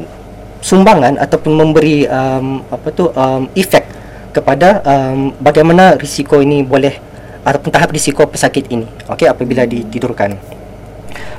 sumbangan 0.61 1.17
ataupun 1.17 1.57
memberi 1.57 2.05
um, 2.05 2.61
apa 2.69 2.87
tu 2.93 3.09
um, 3.09 3.49
efek 3.57 3.83
kepada 4.31 4.79
um, 4.85 5.33
bagaimana 5.41 5.97
risiko 5.97 6.39
ini 6.39 6.63
boleh 6.63 6.95
ataupun 7.41 7.73
tahap 7.73 7.89
risiko 7.91 8.23
pesakit 8.29 8.69
ini. 8.69 8.85
Okey 9.09 9.27
apabila 9.27 9.65
ditidurkan. 9.65 10.37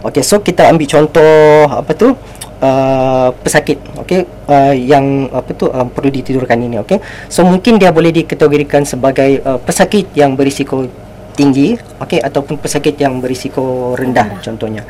Okey 0.03 0.21
so 0.27 0.43
kita 0.43 0.67
ambil 0.67 0.91
contoh 0.91 1.71
apa 1.71 1.93
tu 1.95 2.13
uh, 2.59 3.29
pesakit 3.47 3.79
okey 4.03 4.27
uh, 4.51 4.75
yang 4.75 5.31
apa 5.31 5.55
tu 5.55 5.71
um, 5.71 5.87
perlu 5.87 6.11
ditidurkan 6.11 6.59
ini 6.59 6.83
okey. 6.83 6.99
So 7.31 7.47
mungkin 7.47 7.79
dia 7.79 7.95
boleh 7.95 8.11
dikategorikan 8.11 8.83
sebagai 8.83 9.39
uh, 9.47 9.63
pesakit 9.63 10.11
yang 10.19 10.35
berisiko 10.35 10.91
tinggi 11.39 11.79
okey 12.03 12.21
ataupun 12.21 12.59
pesakit 12.59 12.99
yang 12.99 13.23
berisiko 13.23 13.95
rendah 13.95 14.43
contohnya. 14.43 14.83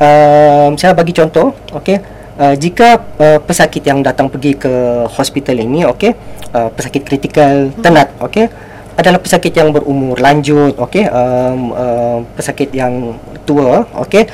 Uh, 0.00 0.72
saya 0.80 0.96
bagi 0.96 1.12
contoh 1.12 1.52
okey 1.76 2.17
Uh, 2.38 2.54
jika 2.54 3.02
uh, 3.18 3.42
pesakit 3.42 3.82
yang 3.82 3.98
datang 3.98 4.30
pergi 4.30 4.54
ke 4.54 4.70
hospital 5.10 5.58
ini 5.58 5.82
okey 5.90 6.14
uh, 6.54 6.70
pesakit 6.70 7.02
kritikal 7.02 7.66
tenat 7.82 8.14
okey 8.22 8.46
adalah 8.94 9.18
pesakit 9.18 9.50
yang 9.58 9.74
berumur 9.74 10.14
lanjut 10.22 10.70
okey 10.78 11.10
um, 11.10 11.74
uh, 11.74 12.22
pesakit 12.38 12.70
yang 12.70 13.18
tua 13.42 13.90
okey 14.06 14.30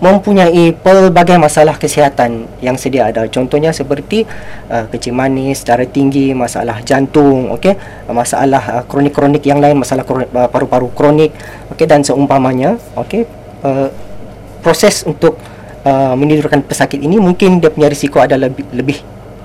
mempunyai 0.00 0.72
pelbagai 0.80 1.36
masalah 1.36 1.76
kesihatan 1.76 2.48
yang 2.64 2.74
sedia 2.80 3.12
ada. 3.12 3.28
Contohnya 3.28 3.68
seperti 3.70 4.24
uh, 4.72 4.88
kencing 4.88 5.12
manis 5.12 5.60
darah 5.60 5.84
tinggi 5.84 6.32
masalah 6.32 6.80
jantung 6.80 7.52
okey 7.52 7.76
masalah 8.08 8.80
uh, 8.80 8.84
kronik-kronik 8.88 9.44
yang 9.44 9.60
lain 9.60 9.76
masalah 9.76 10.08
kronik, 10.08 10.32
uh, 10.32 10.48
paru-paru 10.48 10.88
kronik 10.96 11.36
okey 11.76 11.84
dan 11.84 12.00
seumpamanya 12.00 12.80
okey 12.96 13.28
uh, 13.60 13.92
proses 14.64 15.04
untuk 15.04 15.36
uh, 15.86 16.14
menidurkan 16.14 16.62
pesakit 16.62 16.98
ini 17.02 17.18
mungkin 17.18 17.58
dia 17.58 17.70
punya 17.70 17.90
risiko 17.90 18.22
adalah 18.22 18.50
lebih, 18.50 18.66
lebih 18.74 18.98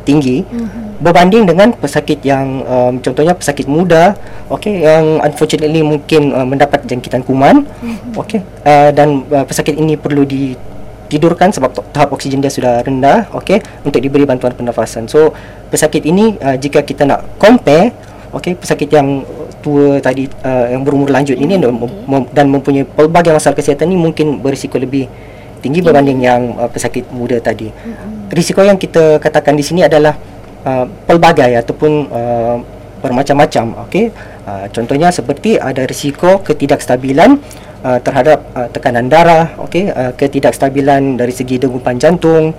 tinggi 0.08 0.48
mm-hmm. 0.48 1.04
berbanding 1.04 1.44
dengan 1.44 1.76
pesakit 1.76 2.24
yang 2.24 2.64
um, 2.64 2.94
contohnya 3.04 3.36
pesakit 3.36 3.68
muda 3.68 4.16
okey 4.48 4.88
yang 4.88 5.20
unfortunately 5.20 5.84
mungkin 5.84 6.32
uh, 6.32 6.48
mendapat 6.48 6.88
jangkitan 6.88 7.28
kuman 7.28 7.68
mm-hmm. 7.68 8.16
okey 8.16 8.40
uh, 8.64 8.96
dan 8.96 9.28
uh, 9.28 9.44
pesakit 9.44 9.76
ini 9.76 10.00
perlu 10.00 10.24
ditidurkan 10.24 11.52
sebab 11.52 11.76
tahap 11.92 12.16
oksigen 12.16 12.40
dia 12.40 12.48
sudah 12.48 12.80
rendah 12.80 13.28
okey 13.36 13.60
untuk 13.84 14.00
diberi 14.00 14.24
bantuan 14.24 14.56
pernafasan 14.56 15.12
so 15.12 15.36
pesakit 15.68 16.08
ini 16.08 16.40
uh, 16.40 16.56
jika 16.56 16.80
kita 16.88 17.04
nak 17.04 17.28
compare 17.36 17.92
okey 18.32 18.56
pesakit 18.56 18.88
yang 18.88 19.28
tua 19.60 20.00
tadi 20.00 20.32
uh, 20.48 20.72
yang 20.72 20.88
berumur 20.88 21.12
lanjut 21.12 21.36
mm-hmm. 21.36 21.60
ini 21.60 21.68
mem- 21.68 22.04
mem- 22.08 22.30
dan 22.32 22.48
mempunyai 22.48 22.88
pelbagai 22.88 23.36
masalah 23.36 23.60
kesihatan 23.60 23.92
ini 23.92 24.00
mungkin 24.00 24.40
berisiko 24.40 24.80
lebih 24.80 25.12
tinggi 25.60 25.82
berbanding 25.82 26.20
yang 26.22 26.56
uh, 26.56 26.70
pesakit 26.70 27.10
muda 27.12 27.42
tadi. 27.42 27.70
Mm-hmm. 27.70 28.32
Risiko 28.32 28.62
yang 28.64 28.78
kita 28.78 29.18
katakan 29.18 29.58
di 29.58 29.64
sini 29.66 29.84
adalah 29.84 30.16
uh, 30.64 30.86
pelbagai 31.06 31.52
ataupun 31.60 31.92
uh, 32.12 32.58
bermacam-macam. 32.98 33.88
Okey, 33.88 34.10
uh, 34.46 34.66
contohnya 34.74 35.14
seperti 35.14 35.62
ada 35.62 35.86
risiko 35.86 36.42
ketidakstabilan 36.42 37.38
uh, 37.86 38.00
terhadap 38.02 38.40
uh, 38.58 38.68
tekanan 38.74 39.08
darah. 39.08 39.54
Okey, 39.62 39.90
uh, 39.90 40.12
ketidakstabilan 40.18 41.18
dari 41.18 41.34
segi 41.34 41.62
degupan 41.62 42.02
jantung. 42.02 42.58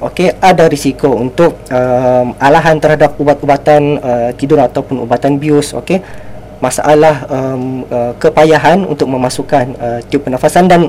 Okey, 0.00 0.32
ada 0.40 0.64
risiko 0.64 1.12
untuk 1.12 1.60
uh, 1.68 2.24
alahan 2.40 2.80
terhadap 2.80 3.20
ubat-ubatan 3.20 4.00
uh, 4.00 4.30
tidur 4.32 4.60
ataupun 4.64 5.04
ubatan 5.04 5.36
bius. 5.36 5.76
Okey, 5.76 6.00
masalah 6.60 7.24
um, 7.28 7.84
uh, 7.88 8.12
kepayahan 8.16 8.84
untuk 8.84 9.08
memasukkan 9.08 9.66
uh, 9.76 10.00
tiup 10.08 10.24
pernafasan 10.24 10.68
dan 10.68 10.88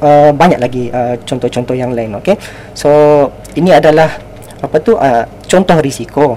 uh, 0.00 0.30
banyak 0.34 0.58
lagi 0.58 0.88
uh, 0.90 1.16
contoh-contoh 1.22 1.76
yang 1.76 1.92
lain 1.94 2.16
okey 2.18 2.36
so 2.74 2.90
ini 3.54 3.70
adalah 3.72 4.10
apa 4.60 4.76
tu 4.80 4.96
uh, 4.96 5.24
contoh 5.48 5.78
risiko 5.80 6.36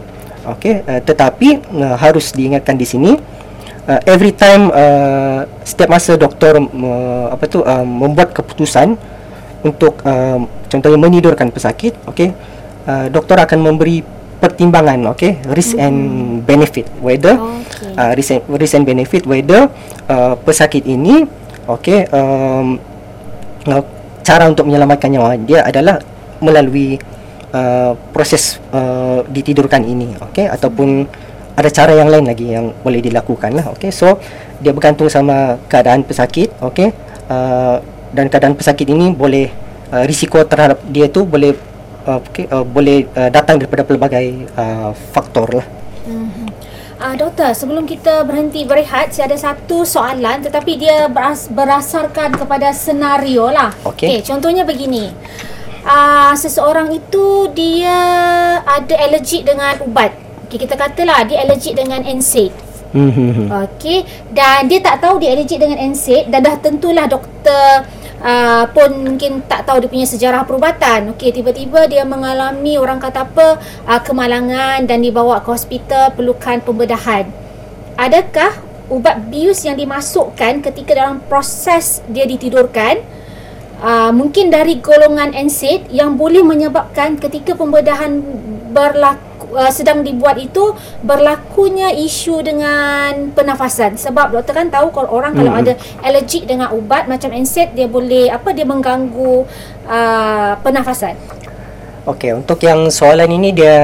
okey 0.55 0.83
uh, 0.83 1.01
tetapi 1.03 1.59
uh, 1.75 1.95
harus 1.99 2.31
diingatkan 2.35 2.75
di 2.75 2.85
sini 2.87 3.11
uh, 3.87 4.01
every 4.07 4.31
time 4.35 4.71
uh, 4.71 5.47
setiap 5.63 5.91
masa 5.91 6.15
doktor 6.15 6.59
uh, 6.59 7.27
apa 7.31 7.43
tu 7.47 7.63
uh, 7.63 7.83
membuat 7.83 8.31
keputusan 8.35 8.95
untuk 9.63 10.03
uh, 10.03 10.43
contohnya 10.67 10.99
menidurkan 10.99 11.51
pesakit 11.51 11.95
okey 12.11 12.35
uh, 12.87 13.07
doktor 13.07 13.39
akan 13.39 13.59
memberi 13.63 14.03
pertimbangan 14.43 15.15
okey 15.15 15.39
risk 15.55 15.79
mm-hmm. 15.79 15.87
and 15.87 15.97
benefit 16.43 16.85
whether 16.99 17.39
okay. 17.39 17.95
uh, 17.95 18.11
risk, 18.11 18.35
and, 18.35 18.43
risk 18.59 18.75
and 18.75 18.83
benefit 18.83 19.23
whether 19.23 19.71
uh, 20.11 20.35
pesakit 20.43 20.83
ini 20.83 21.23
okey 21.71 22.03
um, 22.11 22.75
cara 24.23 24.47
untuk 24.47 24.67
menyelamatkan 24.67 25.09
nyawa 25.11 25.35
dia 25.39 25.63
adalah 25.63 25.99
melalui 26.39 26.99
uh, 27.55 27.95
proses 28.11 28.59
uh, 28.71 29.23
ditidurkan 29.27 29.83
ini 29.83 30.15
okey 30.31 30.47
ataupun 30.47 31.07
ada 31.53 31.69
cara 31.69 31.93
yang 31.93 32.09
lain 32.09 32.25
lagi 32.25 32.49
yang 32.49 32.73
boleh 32.81 32.99
dilakukan 32.99 33.53
lah 33.53 33.71
okey 33.77 33.93
so 33.93 34.17
dia 34.63 34.71
bergantung 34.71 35.07
sama 35.11 35.59
keadaan 35.67 36.03
pesakit 36.03 36.51
okey 36.59 36.91
uh, 37.31 37.77
dan 38.13 38.29
keadaan 38.29 38.55
pesakit 38.55 38.87
ini 38.87 39.11
boleh 39.11 39.49
uh, 39.91 40.03
risiko 40.05 40.41
terhadap 40.45 40.81
dia 40.89 41.09
tu 41.09 41.25
boleh 41.25 41.73
uh, 42.07 42.19
okay, 42.19 42.45
uh, 42.51 42.65
boleh 42.65 43.07
uh, 43.15 43.29
datang 43.31 43.59
daripada 43.59 43.83
pelbagai 43.83 44.47
uh, 44.55 44.91
faktor 44.93 45.61
lah. 45.63 45.67
Uh, 47.03 47.19
doktor, 47.19 47.51
sebelum 47.51 47.83
kita 47.83 48.23
berhenti 48.23 48.63
berehat, 48.63 49.11
saya 49.11 49.27
ada 49.27 49.35
satu 49.35 49.83
soalan 49.83 50.39
tetapi 50.39 50.79
dia 50.79 51.11
beras- 51.11 51.51
berasarkan 51.51 52.31
kepada 52.31 52.71
senario 52.71 53.51
lah. 53.51 53.75
Okey. 53.83 54.07
okay 54.07 54.17
contohnya 54.23 54.63
begini. 54.63 55.11
Uh, 55.83 56.31
seseorang 56.31 56.95
itu 56.95 57.51
dia 57.51 57.99
ada 58.63 58.95
alergik 59.03 59.43
dengan 59.43 59.83
ubat. 59.83 60.15
Okay, 60.47 60.63
kita 60.63 60.79
katalah 60.79 61.27
dia 61.27 61.43
alergik 61.43 61.75
dengan 61.75 62.07
NSAID. 62.07 62.55
Hmm. 62.95 63.51
Okey, 63.51 64.07
dan 64.31 64.71
dia 64.71 64.79
tak 64.79 65.03
tahu 65.03 65.19
dia 65.19 65.35
alergik 65.35 65.59
dengan 65.59 65.83
NSAID 65.83 66.31
dan 66.31 66.39
dah 66.39 66.55
tentulah 66.55 67.03
doktor 67.03 67.83
uh, 68.23 68.63
pun 68.71 68.89
mungkin 69.03 69.43
tak 69.45 69.67
tahu 69.67 69.83
dia 69.83 69.91
punya 69.91 70.07
sejarah 70.07 70.47
perubatan. 70.47 71.13
Okey, 71.13 71.35
tiba-tiba 71.35 71.85
dia 71.85 72.07
mengalami 72.07 72.79
orang 72.79 72.97
kata 72.97 73.27
apa 73.27 73.59
uh, 73.85 74.01
kemalangan 74.01 74.87
dan 74.87 75.03
dibawa 75.03 75.43
ke 75.43 75.51
hospital 75.51 76.15
perlukan 76.15 76.63
pembedahan. 76.63 77.27
Adakah 77.99 78.57
ubat 78.89 79.29
bius 79.29 79.67
yang 79.67 79.75
dimasukkan 79.75 80.63
ketika 80.63 80.91
dalam 80.95 81.21
proses 81.27 82.01
dia 82.09 82.25
ditidurkan 82.25 82.99
uh, 83.83 84.11
mungkin 84.11 84.49
dari 84.49 84.79
golongan 84.79 85.35
NSAID 85.35 85.91
yang 85.93 86.15
boleh 86.19 86.41
menyebabkan 86.41 87.19
ketika 87.19 87.53
pembedahan 87.53 88.23
berlaku 88.73 89.32
uh, 89.55 89.71
sedang 89.71 90.01
dibuat 90.03 90.35
itu 90.41 90.75
berlakunya 91.05 91.93
isu 91.93 92.43
dengan 92.43 93.31
pernafasan 93.31 93.95
sebab 93.95 94.33
doktor 94.33 94.53
kan 94.57 94.67
tahu 94.67 94.89
kalau 94.91 95.09
orang 95.13 95.31
kalau 95.37 95.53
Hmm. 95.53 95.61
ada 95.61 95.73
alergik 96.01 96.49
dengan 96.49 96.73
ubat 96.73 97.05
macam 97.05 97.29
NSAID 97.29 97.77
dia 97.77 97.87
boleh 97.87 98.33
apa 98.33 98.49
dia 98.51 98.65
mengganggu 98.65 99.45
uh, 99.85 100.53
pernafasan. 100.59 101.13
Okey, 102.03 102.35
untuk 102.35 102.59
yang 102.59 102.91
soalan 102.91 103.31
ini 103.31 103.55
dia 103.55 103.77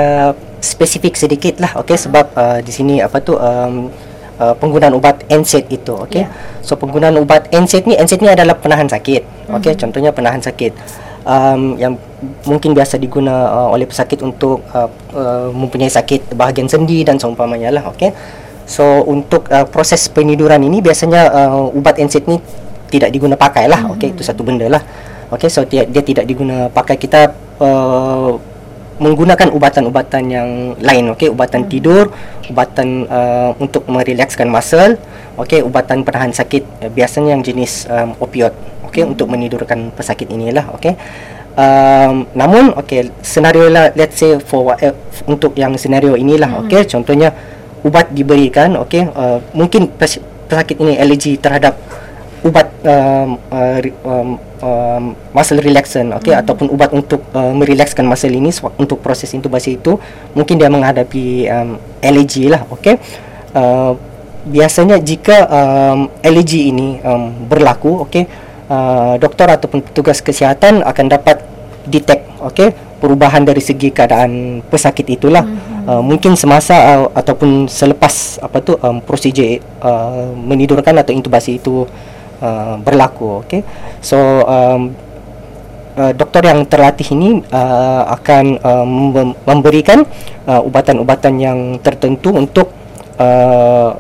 spesifik 0.60 1.16
sedikit 1.16 1.56
lah, 1.64 1.72
okey 1.80 1.96
sebab 1.96 2.36
uh, 2.36 2.60
di 2.60 2.68
sini 2.68 3.00
apa 3.00 3.24
tu 3.24 3.40
um, 3.40 3.88
uh, 4.36 4.52
penggunaan 4.60 4.92
ubat 4.92 5.24
NSAID 5.32 5.72
itu, 5.72 5.96
okey. 6.04 6.26
Ya. 6.26 6.34
So 6.60 6.76
penggunaan 6.76 7.16
ubat 7.16 7.48
NSAID 7.48 7.88
ni 7.88 7.96
NSAID 7.96 8.20
ni 8.20 8.30
adalah 8.34 8.60
penahan 8.60 8.92
sakit. 8.92 9.54
Okey, 9.56 9.74
contohnya 9.80 10.12
penahan 10.12 10.44
sakit. 10.44 10.76
Um, 11.28 11.76
yang 11.76 12.00
mungkin 12.48 12.72
biasa 12.72 12.96
diguna 12.96 13.52
uh, 13.52 13.70
oleh 13.76 13.84
pesakit 13.84 14.24
untuk 14.24 14.64
uh, 14.72 14.88
uh, 15.12 15.52
mempunyai 15.52 15.92
sakit 15.92 16.32
bahagian 16.34 16.72
sendi 16.72 17.04
dan 17.04 17.20
seumpamanya 17.20 17.76
lah, 17.76 17.84
okey. 17.92 18.16
So 18.64 19.04
untuk 19.04 19.52
uh, 19.52 19.68
proses 19.68 20.08
peniduran 20.08 20.64
ini 20.64 20.80
biasanya 20.80 21.28
uh, 21.28 21.76
ubat 21.76 22.00
NSAID 22.00 22.26
ni 22.32 22.38
tidak 22.90 23.12
diguna 23.12 23.36
pakai 23.36 23.68
lah, 23.68 23.92
okey 23.94 24.16
itu 24.16 24.24
satu 24.24 24.48
benda 24.48 24.72
lah. 24.72 24.82
Okey, 25.30 25.52
so 25.52 25.62
dia, 25.68 25.86
dia 25.86 26.02
tidak 26.02 26.26
diguna 26.26 26.72
pakai. 26.72 26.98
Kita 26.98 27.30
uh, 27.62 28.34
menggunakan 29.00 29.48
ubatan-ubatan 29.56 30.24
yang 30.28 30.50
lain 30.76 31.16
okey 31.16 31.32
ubatan 31.32 31.72
tidur 31.72 32.12
ubatan 32.52 33.08
uh, 33.08 33.56
untuk 33.56 33.88
merelakskan 33.88 34.52
muscle 34.52 35.00
okey 35.40 35.64
ubatan 35.64 36.04
penahan 36.04 36.36
sakit 36.36 36.64
uh, 36.84 36.92
biasanya 36.92 37.40
yang 37.40 37.42
jenis 37.42 37.88
um, 37.88 38.12
opioid 38.20 38.52
okey 38.90 39.06
untuk 39.06 39.30
menidurkan 39.30 39.94
pesakit 39.94 40.28
inilah 40.28 40.74
okey. 40.76 40.98
Um, 41.60 42.30
namun 42.38 42.72
okey 42.86 43.12
senario 43.20 43.68
lah 43.68 43.92
let's 43.94 44.16
say 44.16 44.40
for 44.40 44.72
what, 44.72 44.80
uh, 44.80 44.96
untuk 45.30 45.56
yang 45.56 45.78
senario 45.78 46.18
inilah 46.18 46.66
okey. 46.66 46.90
Contohnya 46.90 47.32
ubat 47.86 48.12
diberikan 48.12 48.76
okey. 48.84 49.08
Uh, 49.14 49.40
mungkin 49.56 49.88
pes- 49.94 50.22
pesakit 50.50 50.82
ini 50.82 50.98
alergi 50.98 51.38
terhadap 51.38 51.78
ubat 52.40 52.72
um, 52.88 53.36
uh, 53.52 53.80
um, 54.08 54.30
um, 54.64 55.04
muscle 55.36 55.60
relaxant 55.60 56.16
okey 56.24 56.32
hmm. 56.32 56.42
ataupun 56.42 56.72
ubat 56.72 56.96
untuk 56.96 57.20
uh, 57.36 57.52
merelakskan 57.52 58.08
muscle 58.08 58.32
ini 58.32 58.48
untuk 58.80 59.04
proses 59.04 59.28
intubasi 59.36 59.76
itu 59.76 60.00
mungkin 60.32 60.56
dia 60.56 60.72
menghadapi 60.72 61.26
um, 61.52 61.70
alergi 62.00 62.48
lah 62.48 62.64
okey. 62.72 62.96
Uh, 63.52 63.94
biasanya 64.48 64.96
jika 65.04 65.46
um, 65.52 66.08
alergi 66.24 66.72
ini 66.72 67.04
um, 67.04 67.44
berlaku 67.52 68.08
okey 68.08 68.24
uh, 68.70 69.16
doktor 69.20 69.50
ataupun 69.50 69.84
petugas 69.84 70.22
kesihatan 70.22 70.86
akan 70.86 71.06
dapat 71.10 71.44
detect 71.90 72.30
okey 72.54 72.72
perubahan 73.02 73.42
dari 73.44 73.64
segi 73.64 73.90
keadaan 73.90 74.62
pesakit 74.68 75.08
itulah 75.10 75.44
hmm. 75.44 75.90
uh, 75.90 76.02
mungkin 76.04 76.38
semasa 76.38 76.76
uh, 76.76 77.08
ataupun 77.12 77.66
selepas 77.66 78.40
apa 78.40 78.58
tu 78.62 78.78
um, 78.80 79.02
prosedur 79.02 79.60
uh, 79.82 80.32
menidurkan 80.38 80.96
atau 81.02 81.12
intubasi 81.12 81.58
itu 81.58 81.90
uh, 82.40 82.76
berlaku 82.80 83.44
okey 83.44 83.66
so 84.00 84.18
um, 84.46 84.94
uh, 85.96 86.12
doktor 86.14 86.46
yang 86.46 86.64
terlatih 86.68 87.08
ini 87.16 87.44
uh, 87.50 88.04
akan 88.16 88.46
uh, 88.62 88.86
mem- 88.88 89.38
memberikan 89.48 90.04
uh, 90.46 90.62
ubatan-ubatan 90.64 91.34
yang 91.40 91.60
tertentu 91.80 92.36
untuk 92.36 92.72
uh, 93.20 93.96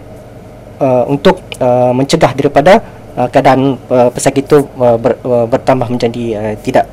uh, 0.79 1.03
untuk 1.07 1.43
uh, 1.59 1.91
mencegah 1.91 2.31
daripada 2.35 2.98
uh, 3.19 3.27
keadaan 3.27 3.75
uh, 3.91 4.09
pesakit 4.09 4.47
itu 4.47 4.63
uh, 4.79 4.95
ber, 4.95 5.19
uh, 5.27 5.45
bertambah 5.51 5.91
menjadi 5.91 6.23
uh, 6.39 6.55
tidak 6.63 6.87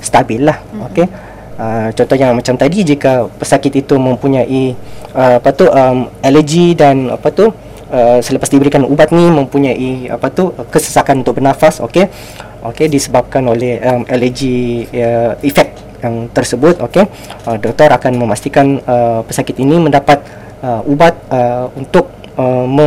stabil 0.00 0.40
lah 0.40 0.56
mm-hmm. 0.56 0.88
okey 0.90 1.08
Uh, 1.56 1.88
contohnya 1.96 2.36
macam 2.36 2.52
tadi 2.52 2.84
jika 2.84 3.32
pesakit 3.40 3.72
itu 3.72 3.96
mempunyai 3.96 4.76
uh, 5.16 5.40
apa 5.40 5.56
tu 5.56 5.64
um, 5.64 6.04
alergi 6.20 6.76
dan 6.76 7.08
apa 7.08 7.32
tu 7.32 7.48
uh, 7.48 8.18
selepas 8.20 8.52
diberikan 8.52 8.84
ubat 8.84 9.08
ni 9.08 9.24
mempunyai 9.32 10.12
apa 10.12 10.28
tu 10.28 10.52
kesesakan 10.68 11.24
untuk 11.24 11.40
bernafas 11.40 11.80
okey 11.80 12.12
okey 12.60 12.92
disebabkan 12.92 13.40
oleh 13.48 13.80
um, 13.80 14.04
alergi 14.04 14.84
uh, 15.00 15.32
efek 15.40 15.72
yang 16.04 16.28
tersebut 16.36 16.76
okey 16.92 17.08
uh, 17.48 17.56
doktor 17.56 17.88
akan 17.88 18.20
memastikan 18.20 18.76
uh, 18.84 19.24
pesakit 19.24 19.56
ini 19.56 19.80
mendapat 19.80 20.20
uh, 20.60 20.84
ubat 20.84 21.16
uh, 21.32 21.72
untuk 21.72 22.12
uh, 22.36 22.68
me, 22.68 22.84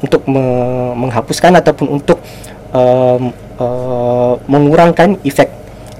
untuk 0.00 0.24
me, 0.26 0.42
menghapuskan 0.96 1.60
ataupun 1.60 1.86
untuk 2.00 2.18
um, 2.72 3.30
uh, 3.60 4.34
mengurangkan 4.48 5.20
efek 5.22 5.48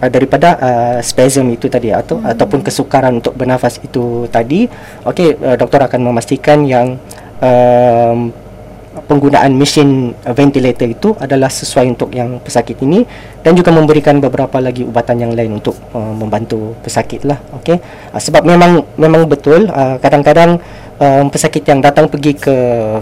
uh, 0.01 0.11
daripada 0.11 0.57
uh, 0.57 0.99
spasm 1.05 1.53
itu 1.53 1.69
tadi 1.69 1.93
atau 1.93 2.19
hmm. 2.19 2.33
ataupun 2.33 2.61
kesukaran 2.65 3.21
untuk 3.21 3.37
bernafas 3.37 3.79
itu 3.85 4.27
tadi 4.33 4.67
okey 5.05 5.37
uh, 5.41 5.57
doktor 5.61 5.85
akan 5.85 6.01
memastikan 6.11 6.65
yang 6.65 6.97
um, 7.41 8.33
penggunaan 9.07 9.55
mesin 9.55 10.17
uh, 10.27 10.35
ventilator 10.35 10.89
itu 10.89 11.15
adalah 11.21 11.47
sesuai 11.47 11.95
untuk 11.95 12.11
yang 12.11 12.43
pesakit 12.43 12.81
ini 12.83 13.07
dan 13.45 13.55
juga 13.55 13.71
memberikan 13.71 14.19
beberapa 14.19 14.59
lagi 14.59 14.83
ubatan 14.83 15.23
yang 15.23 15.33
lain 15.37 15.61
untuk 15.63 15.77
uh, 15.95 16.15
membantu 16.17 16.75
pesakit 16.83 17.23
lah 17.23 17.39
okey 17.63 17.79
uh, 18.11 18.21
sebab 18.21 18.43
memang 18.43 18.83
memang 18.99 19.29
betul 19.31 19.71
uh, 19.71 19.97
kadang-kadang 20.03 20.59
um, 21.01 21.27
pesakit 21.33 21.65
yang 21.65 21.81
datang 21.81 22.07
pergi 22.07 22.37
ke 22.37 22.57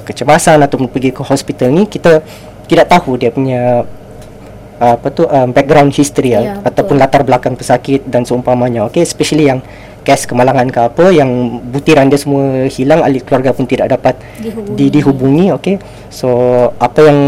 kecemasan 0.07 0.63
ataupun 0.63 0.87
pergi 0.89 1.11
ke 1.11 1.23
hospital 1.27 1.75
ni 1.75 1.85
kita 1.91 2.23
tidak 2.71 2.87
tahu 2.89 3.19
dia 3.19 3.35
punya 3.35 3.83
uh, 4.79 4.95
apa 4.95 5.09
tu 5.11 5.27
um, 5.27 5.51
background 5.51 5.91
history 5.93 6.33
Ya, 6.33 6.41
ya, 6.41 6.43
betul. 6.63 6.69
ataupun 6.71 6.97
latar 6.97 7.23
belakang 7.27 7.55
pesakit 7.59 8.07
dan 8.07 8.23
seumpamanya 8.23 8.87
okey 8.89 9.03
especially 9.03 9.51
yang 9.51 9.61
kes 10.07 10.25
kemalangan 10.25 10.73
ke 10.73 10.81
apa 10.81 11.05
yang 11.13 11.61
butiran 11.69 12.09
dia 12.09 12.17
semua 12.17 12.65
hilang 12.71 13.05
ahli 13.05 13.21
keluarga 13.21 13.53
pun 13.53 13.69
tidak 13.69 13.93
dapat 13.93 14.17
Dihubungi. 14.41 14.77
di, 14.79 14.85
dihubungi 14.89 15.47
okey 15.61 15.75
so 16.09 16.29
apa 16.81 17.01
yang 17.05 17.19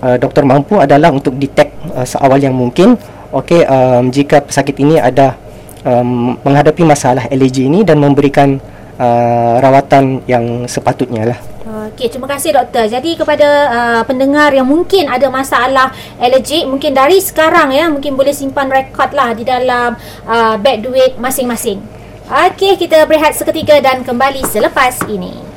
uh, 0.00 0.16
doktor 0.16 0.46
mampu 0.48 0.78
adalah 0.80 1.12
untuk 1.12 1.36
detect 1.36 1.74
uh, 1.92 2.06
seawal 2.08 2.40
yang 2.40 2.56
mungkin 2.56 2.96
okey 3.34 3.60
um, 3.68 4.08
jika 4.08 4.40
pesakit 4.40 4.78
ini 4.80 4.96
ada 4.96 5.36
um, 5.84 6.38
menghadapi 6.40 6.80
masalah 6.86 7.28
alergi 7.28 7.68
ini 7.68 7.84
dan 7.84 8.00
memberikan 8.00 8.56
uh, 8.98 9.62
rawatan 9.62 10.20
yang 10.26 10.66
sepatutnya 10.66 11.34
lah 11.34 11.40
Okey, 11.68 12.08
terima 12.08 12.24
kasih 12.24 12.56
doktor. 12.56 12.88
Jadi 12.88 13.12
kepada 13.12 13.48
uh, 13.68 14.02
pendengar 14.08 14.52
yang 14.56 14.64
mungkin 14.64 15.04
ada 15.04 15.28
masalah 15.28 15.92
alergik, 16.16 16.64
mungkin 16.64 16.96
dari 16.96 17.20
sekarang 17.20 17.72
ya, 17.76 17.92
mungkin 17.92 18.16
boleh 18.16 18.32
simpan 18.32 18.72
rekod 18.72 19.12
lah 19.12 19.36
di 19.36 19.44
dalam 19.44 19.92
uh, 20.24 20.56
beg 20.56 20.80
duit 20.80 21.20
masing-masing. 21.20 21.80
Okey, 22.28 22.76
kita 22.80 23.04
berehat 23.04 23.36
seketika 23.36 23.80
dan 23.84 24.00
kembali 24.00 24.44
selepas 24.48 25.00
ini. 25.12 25.47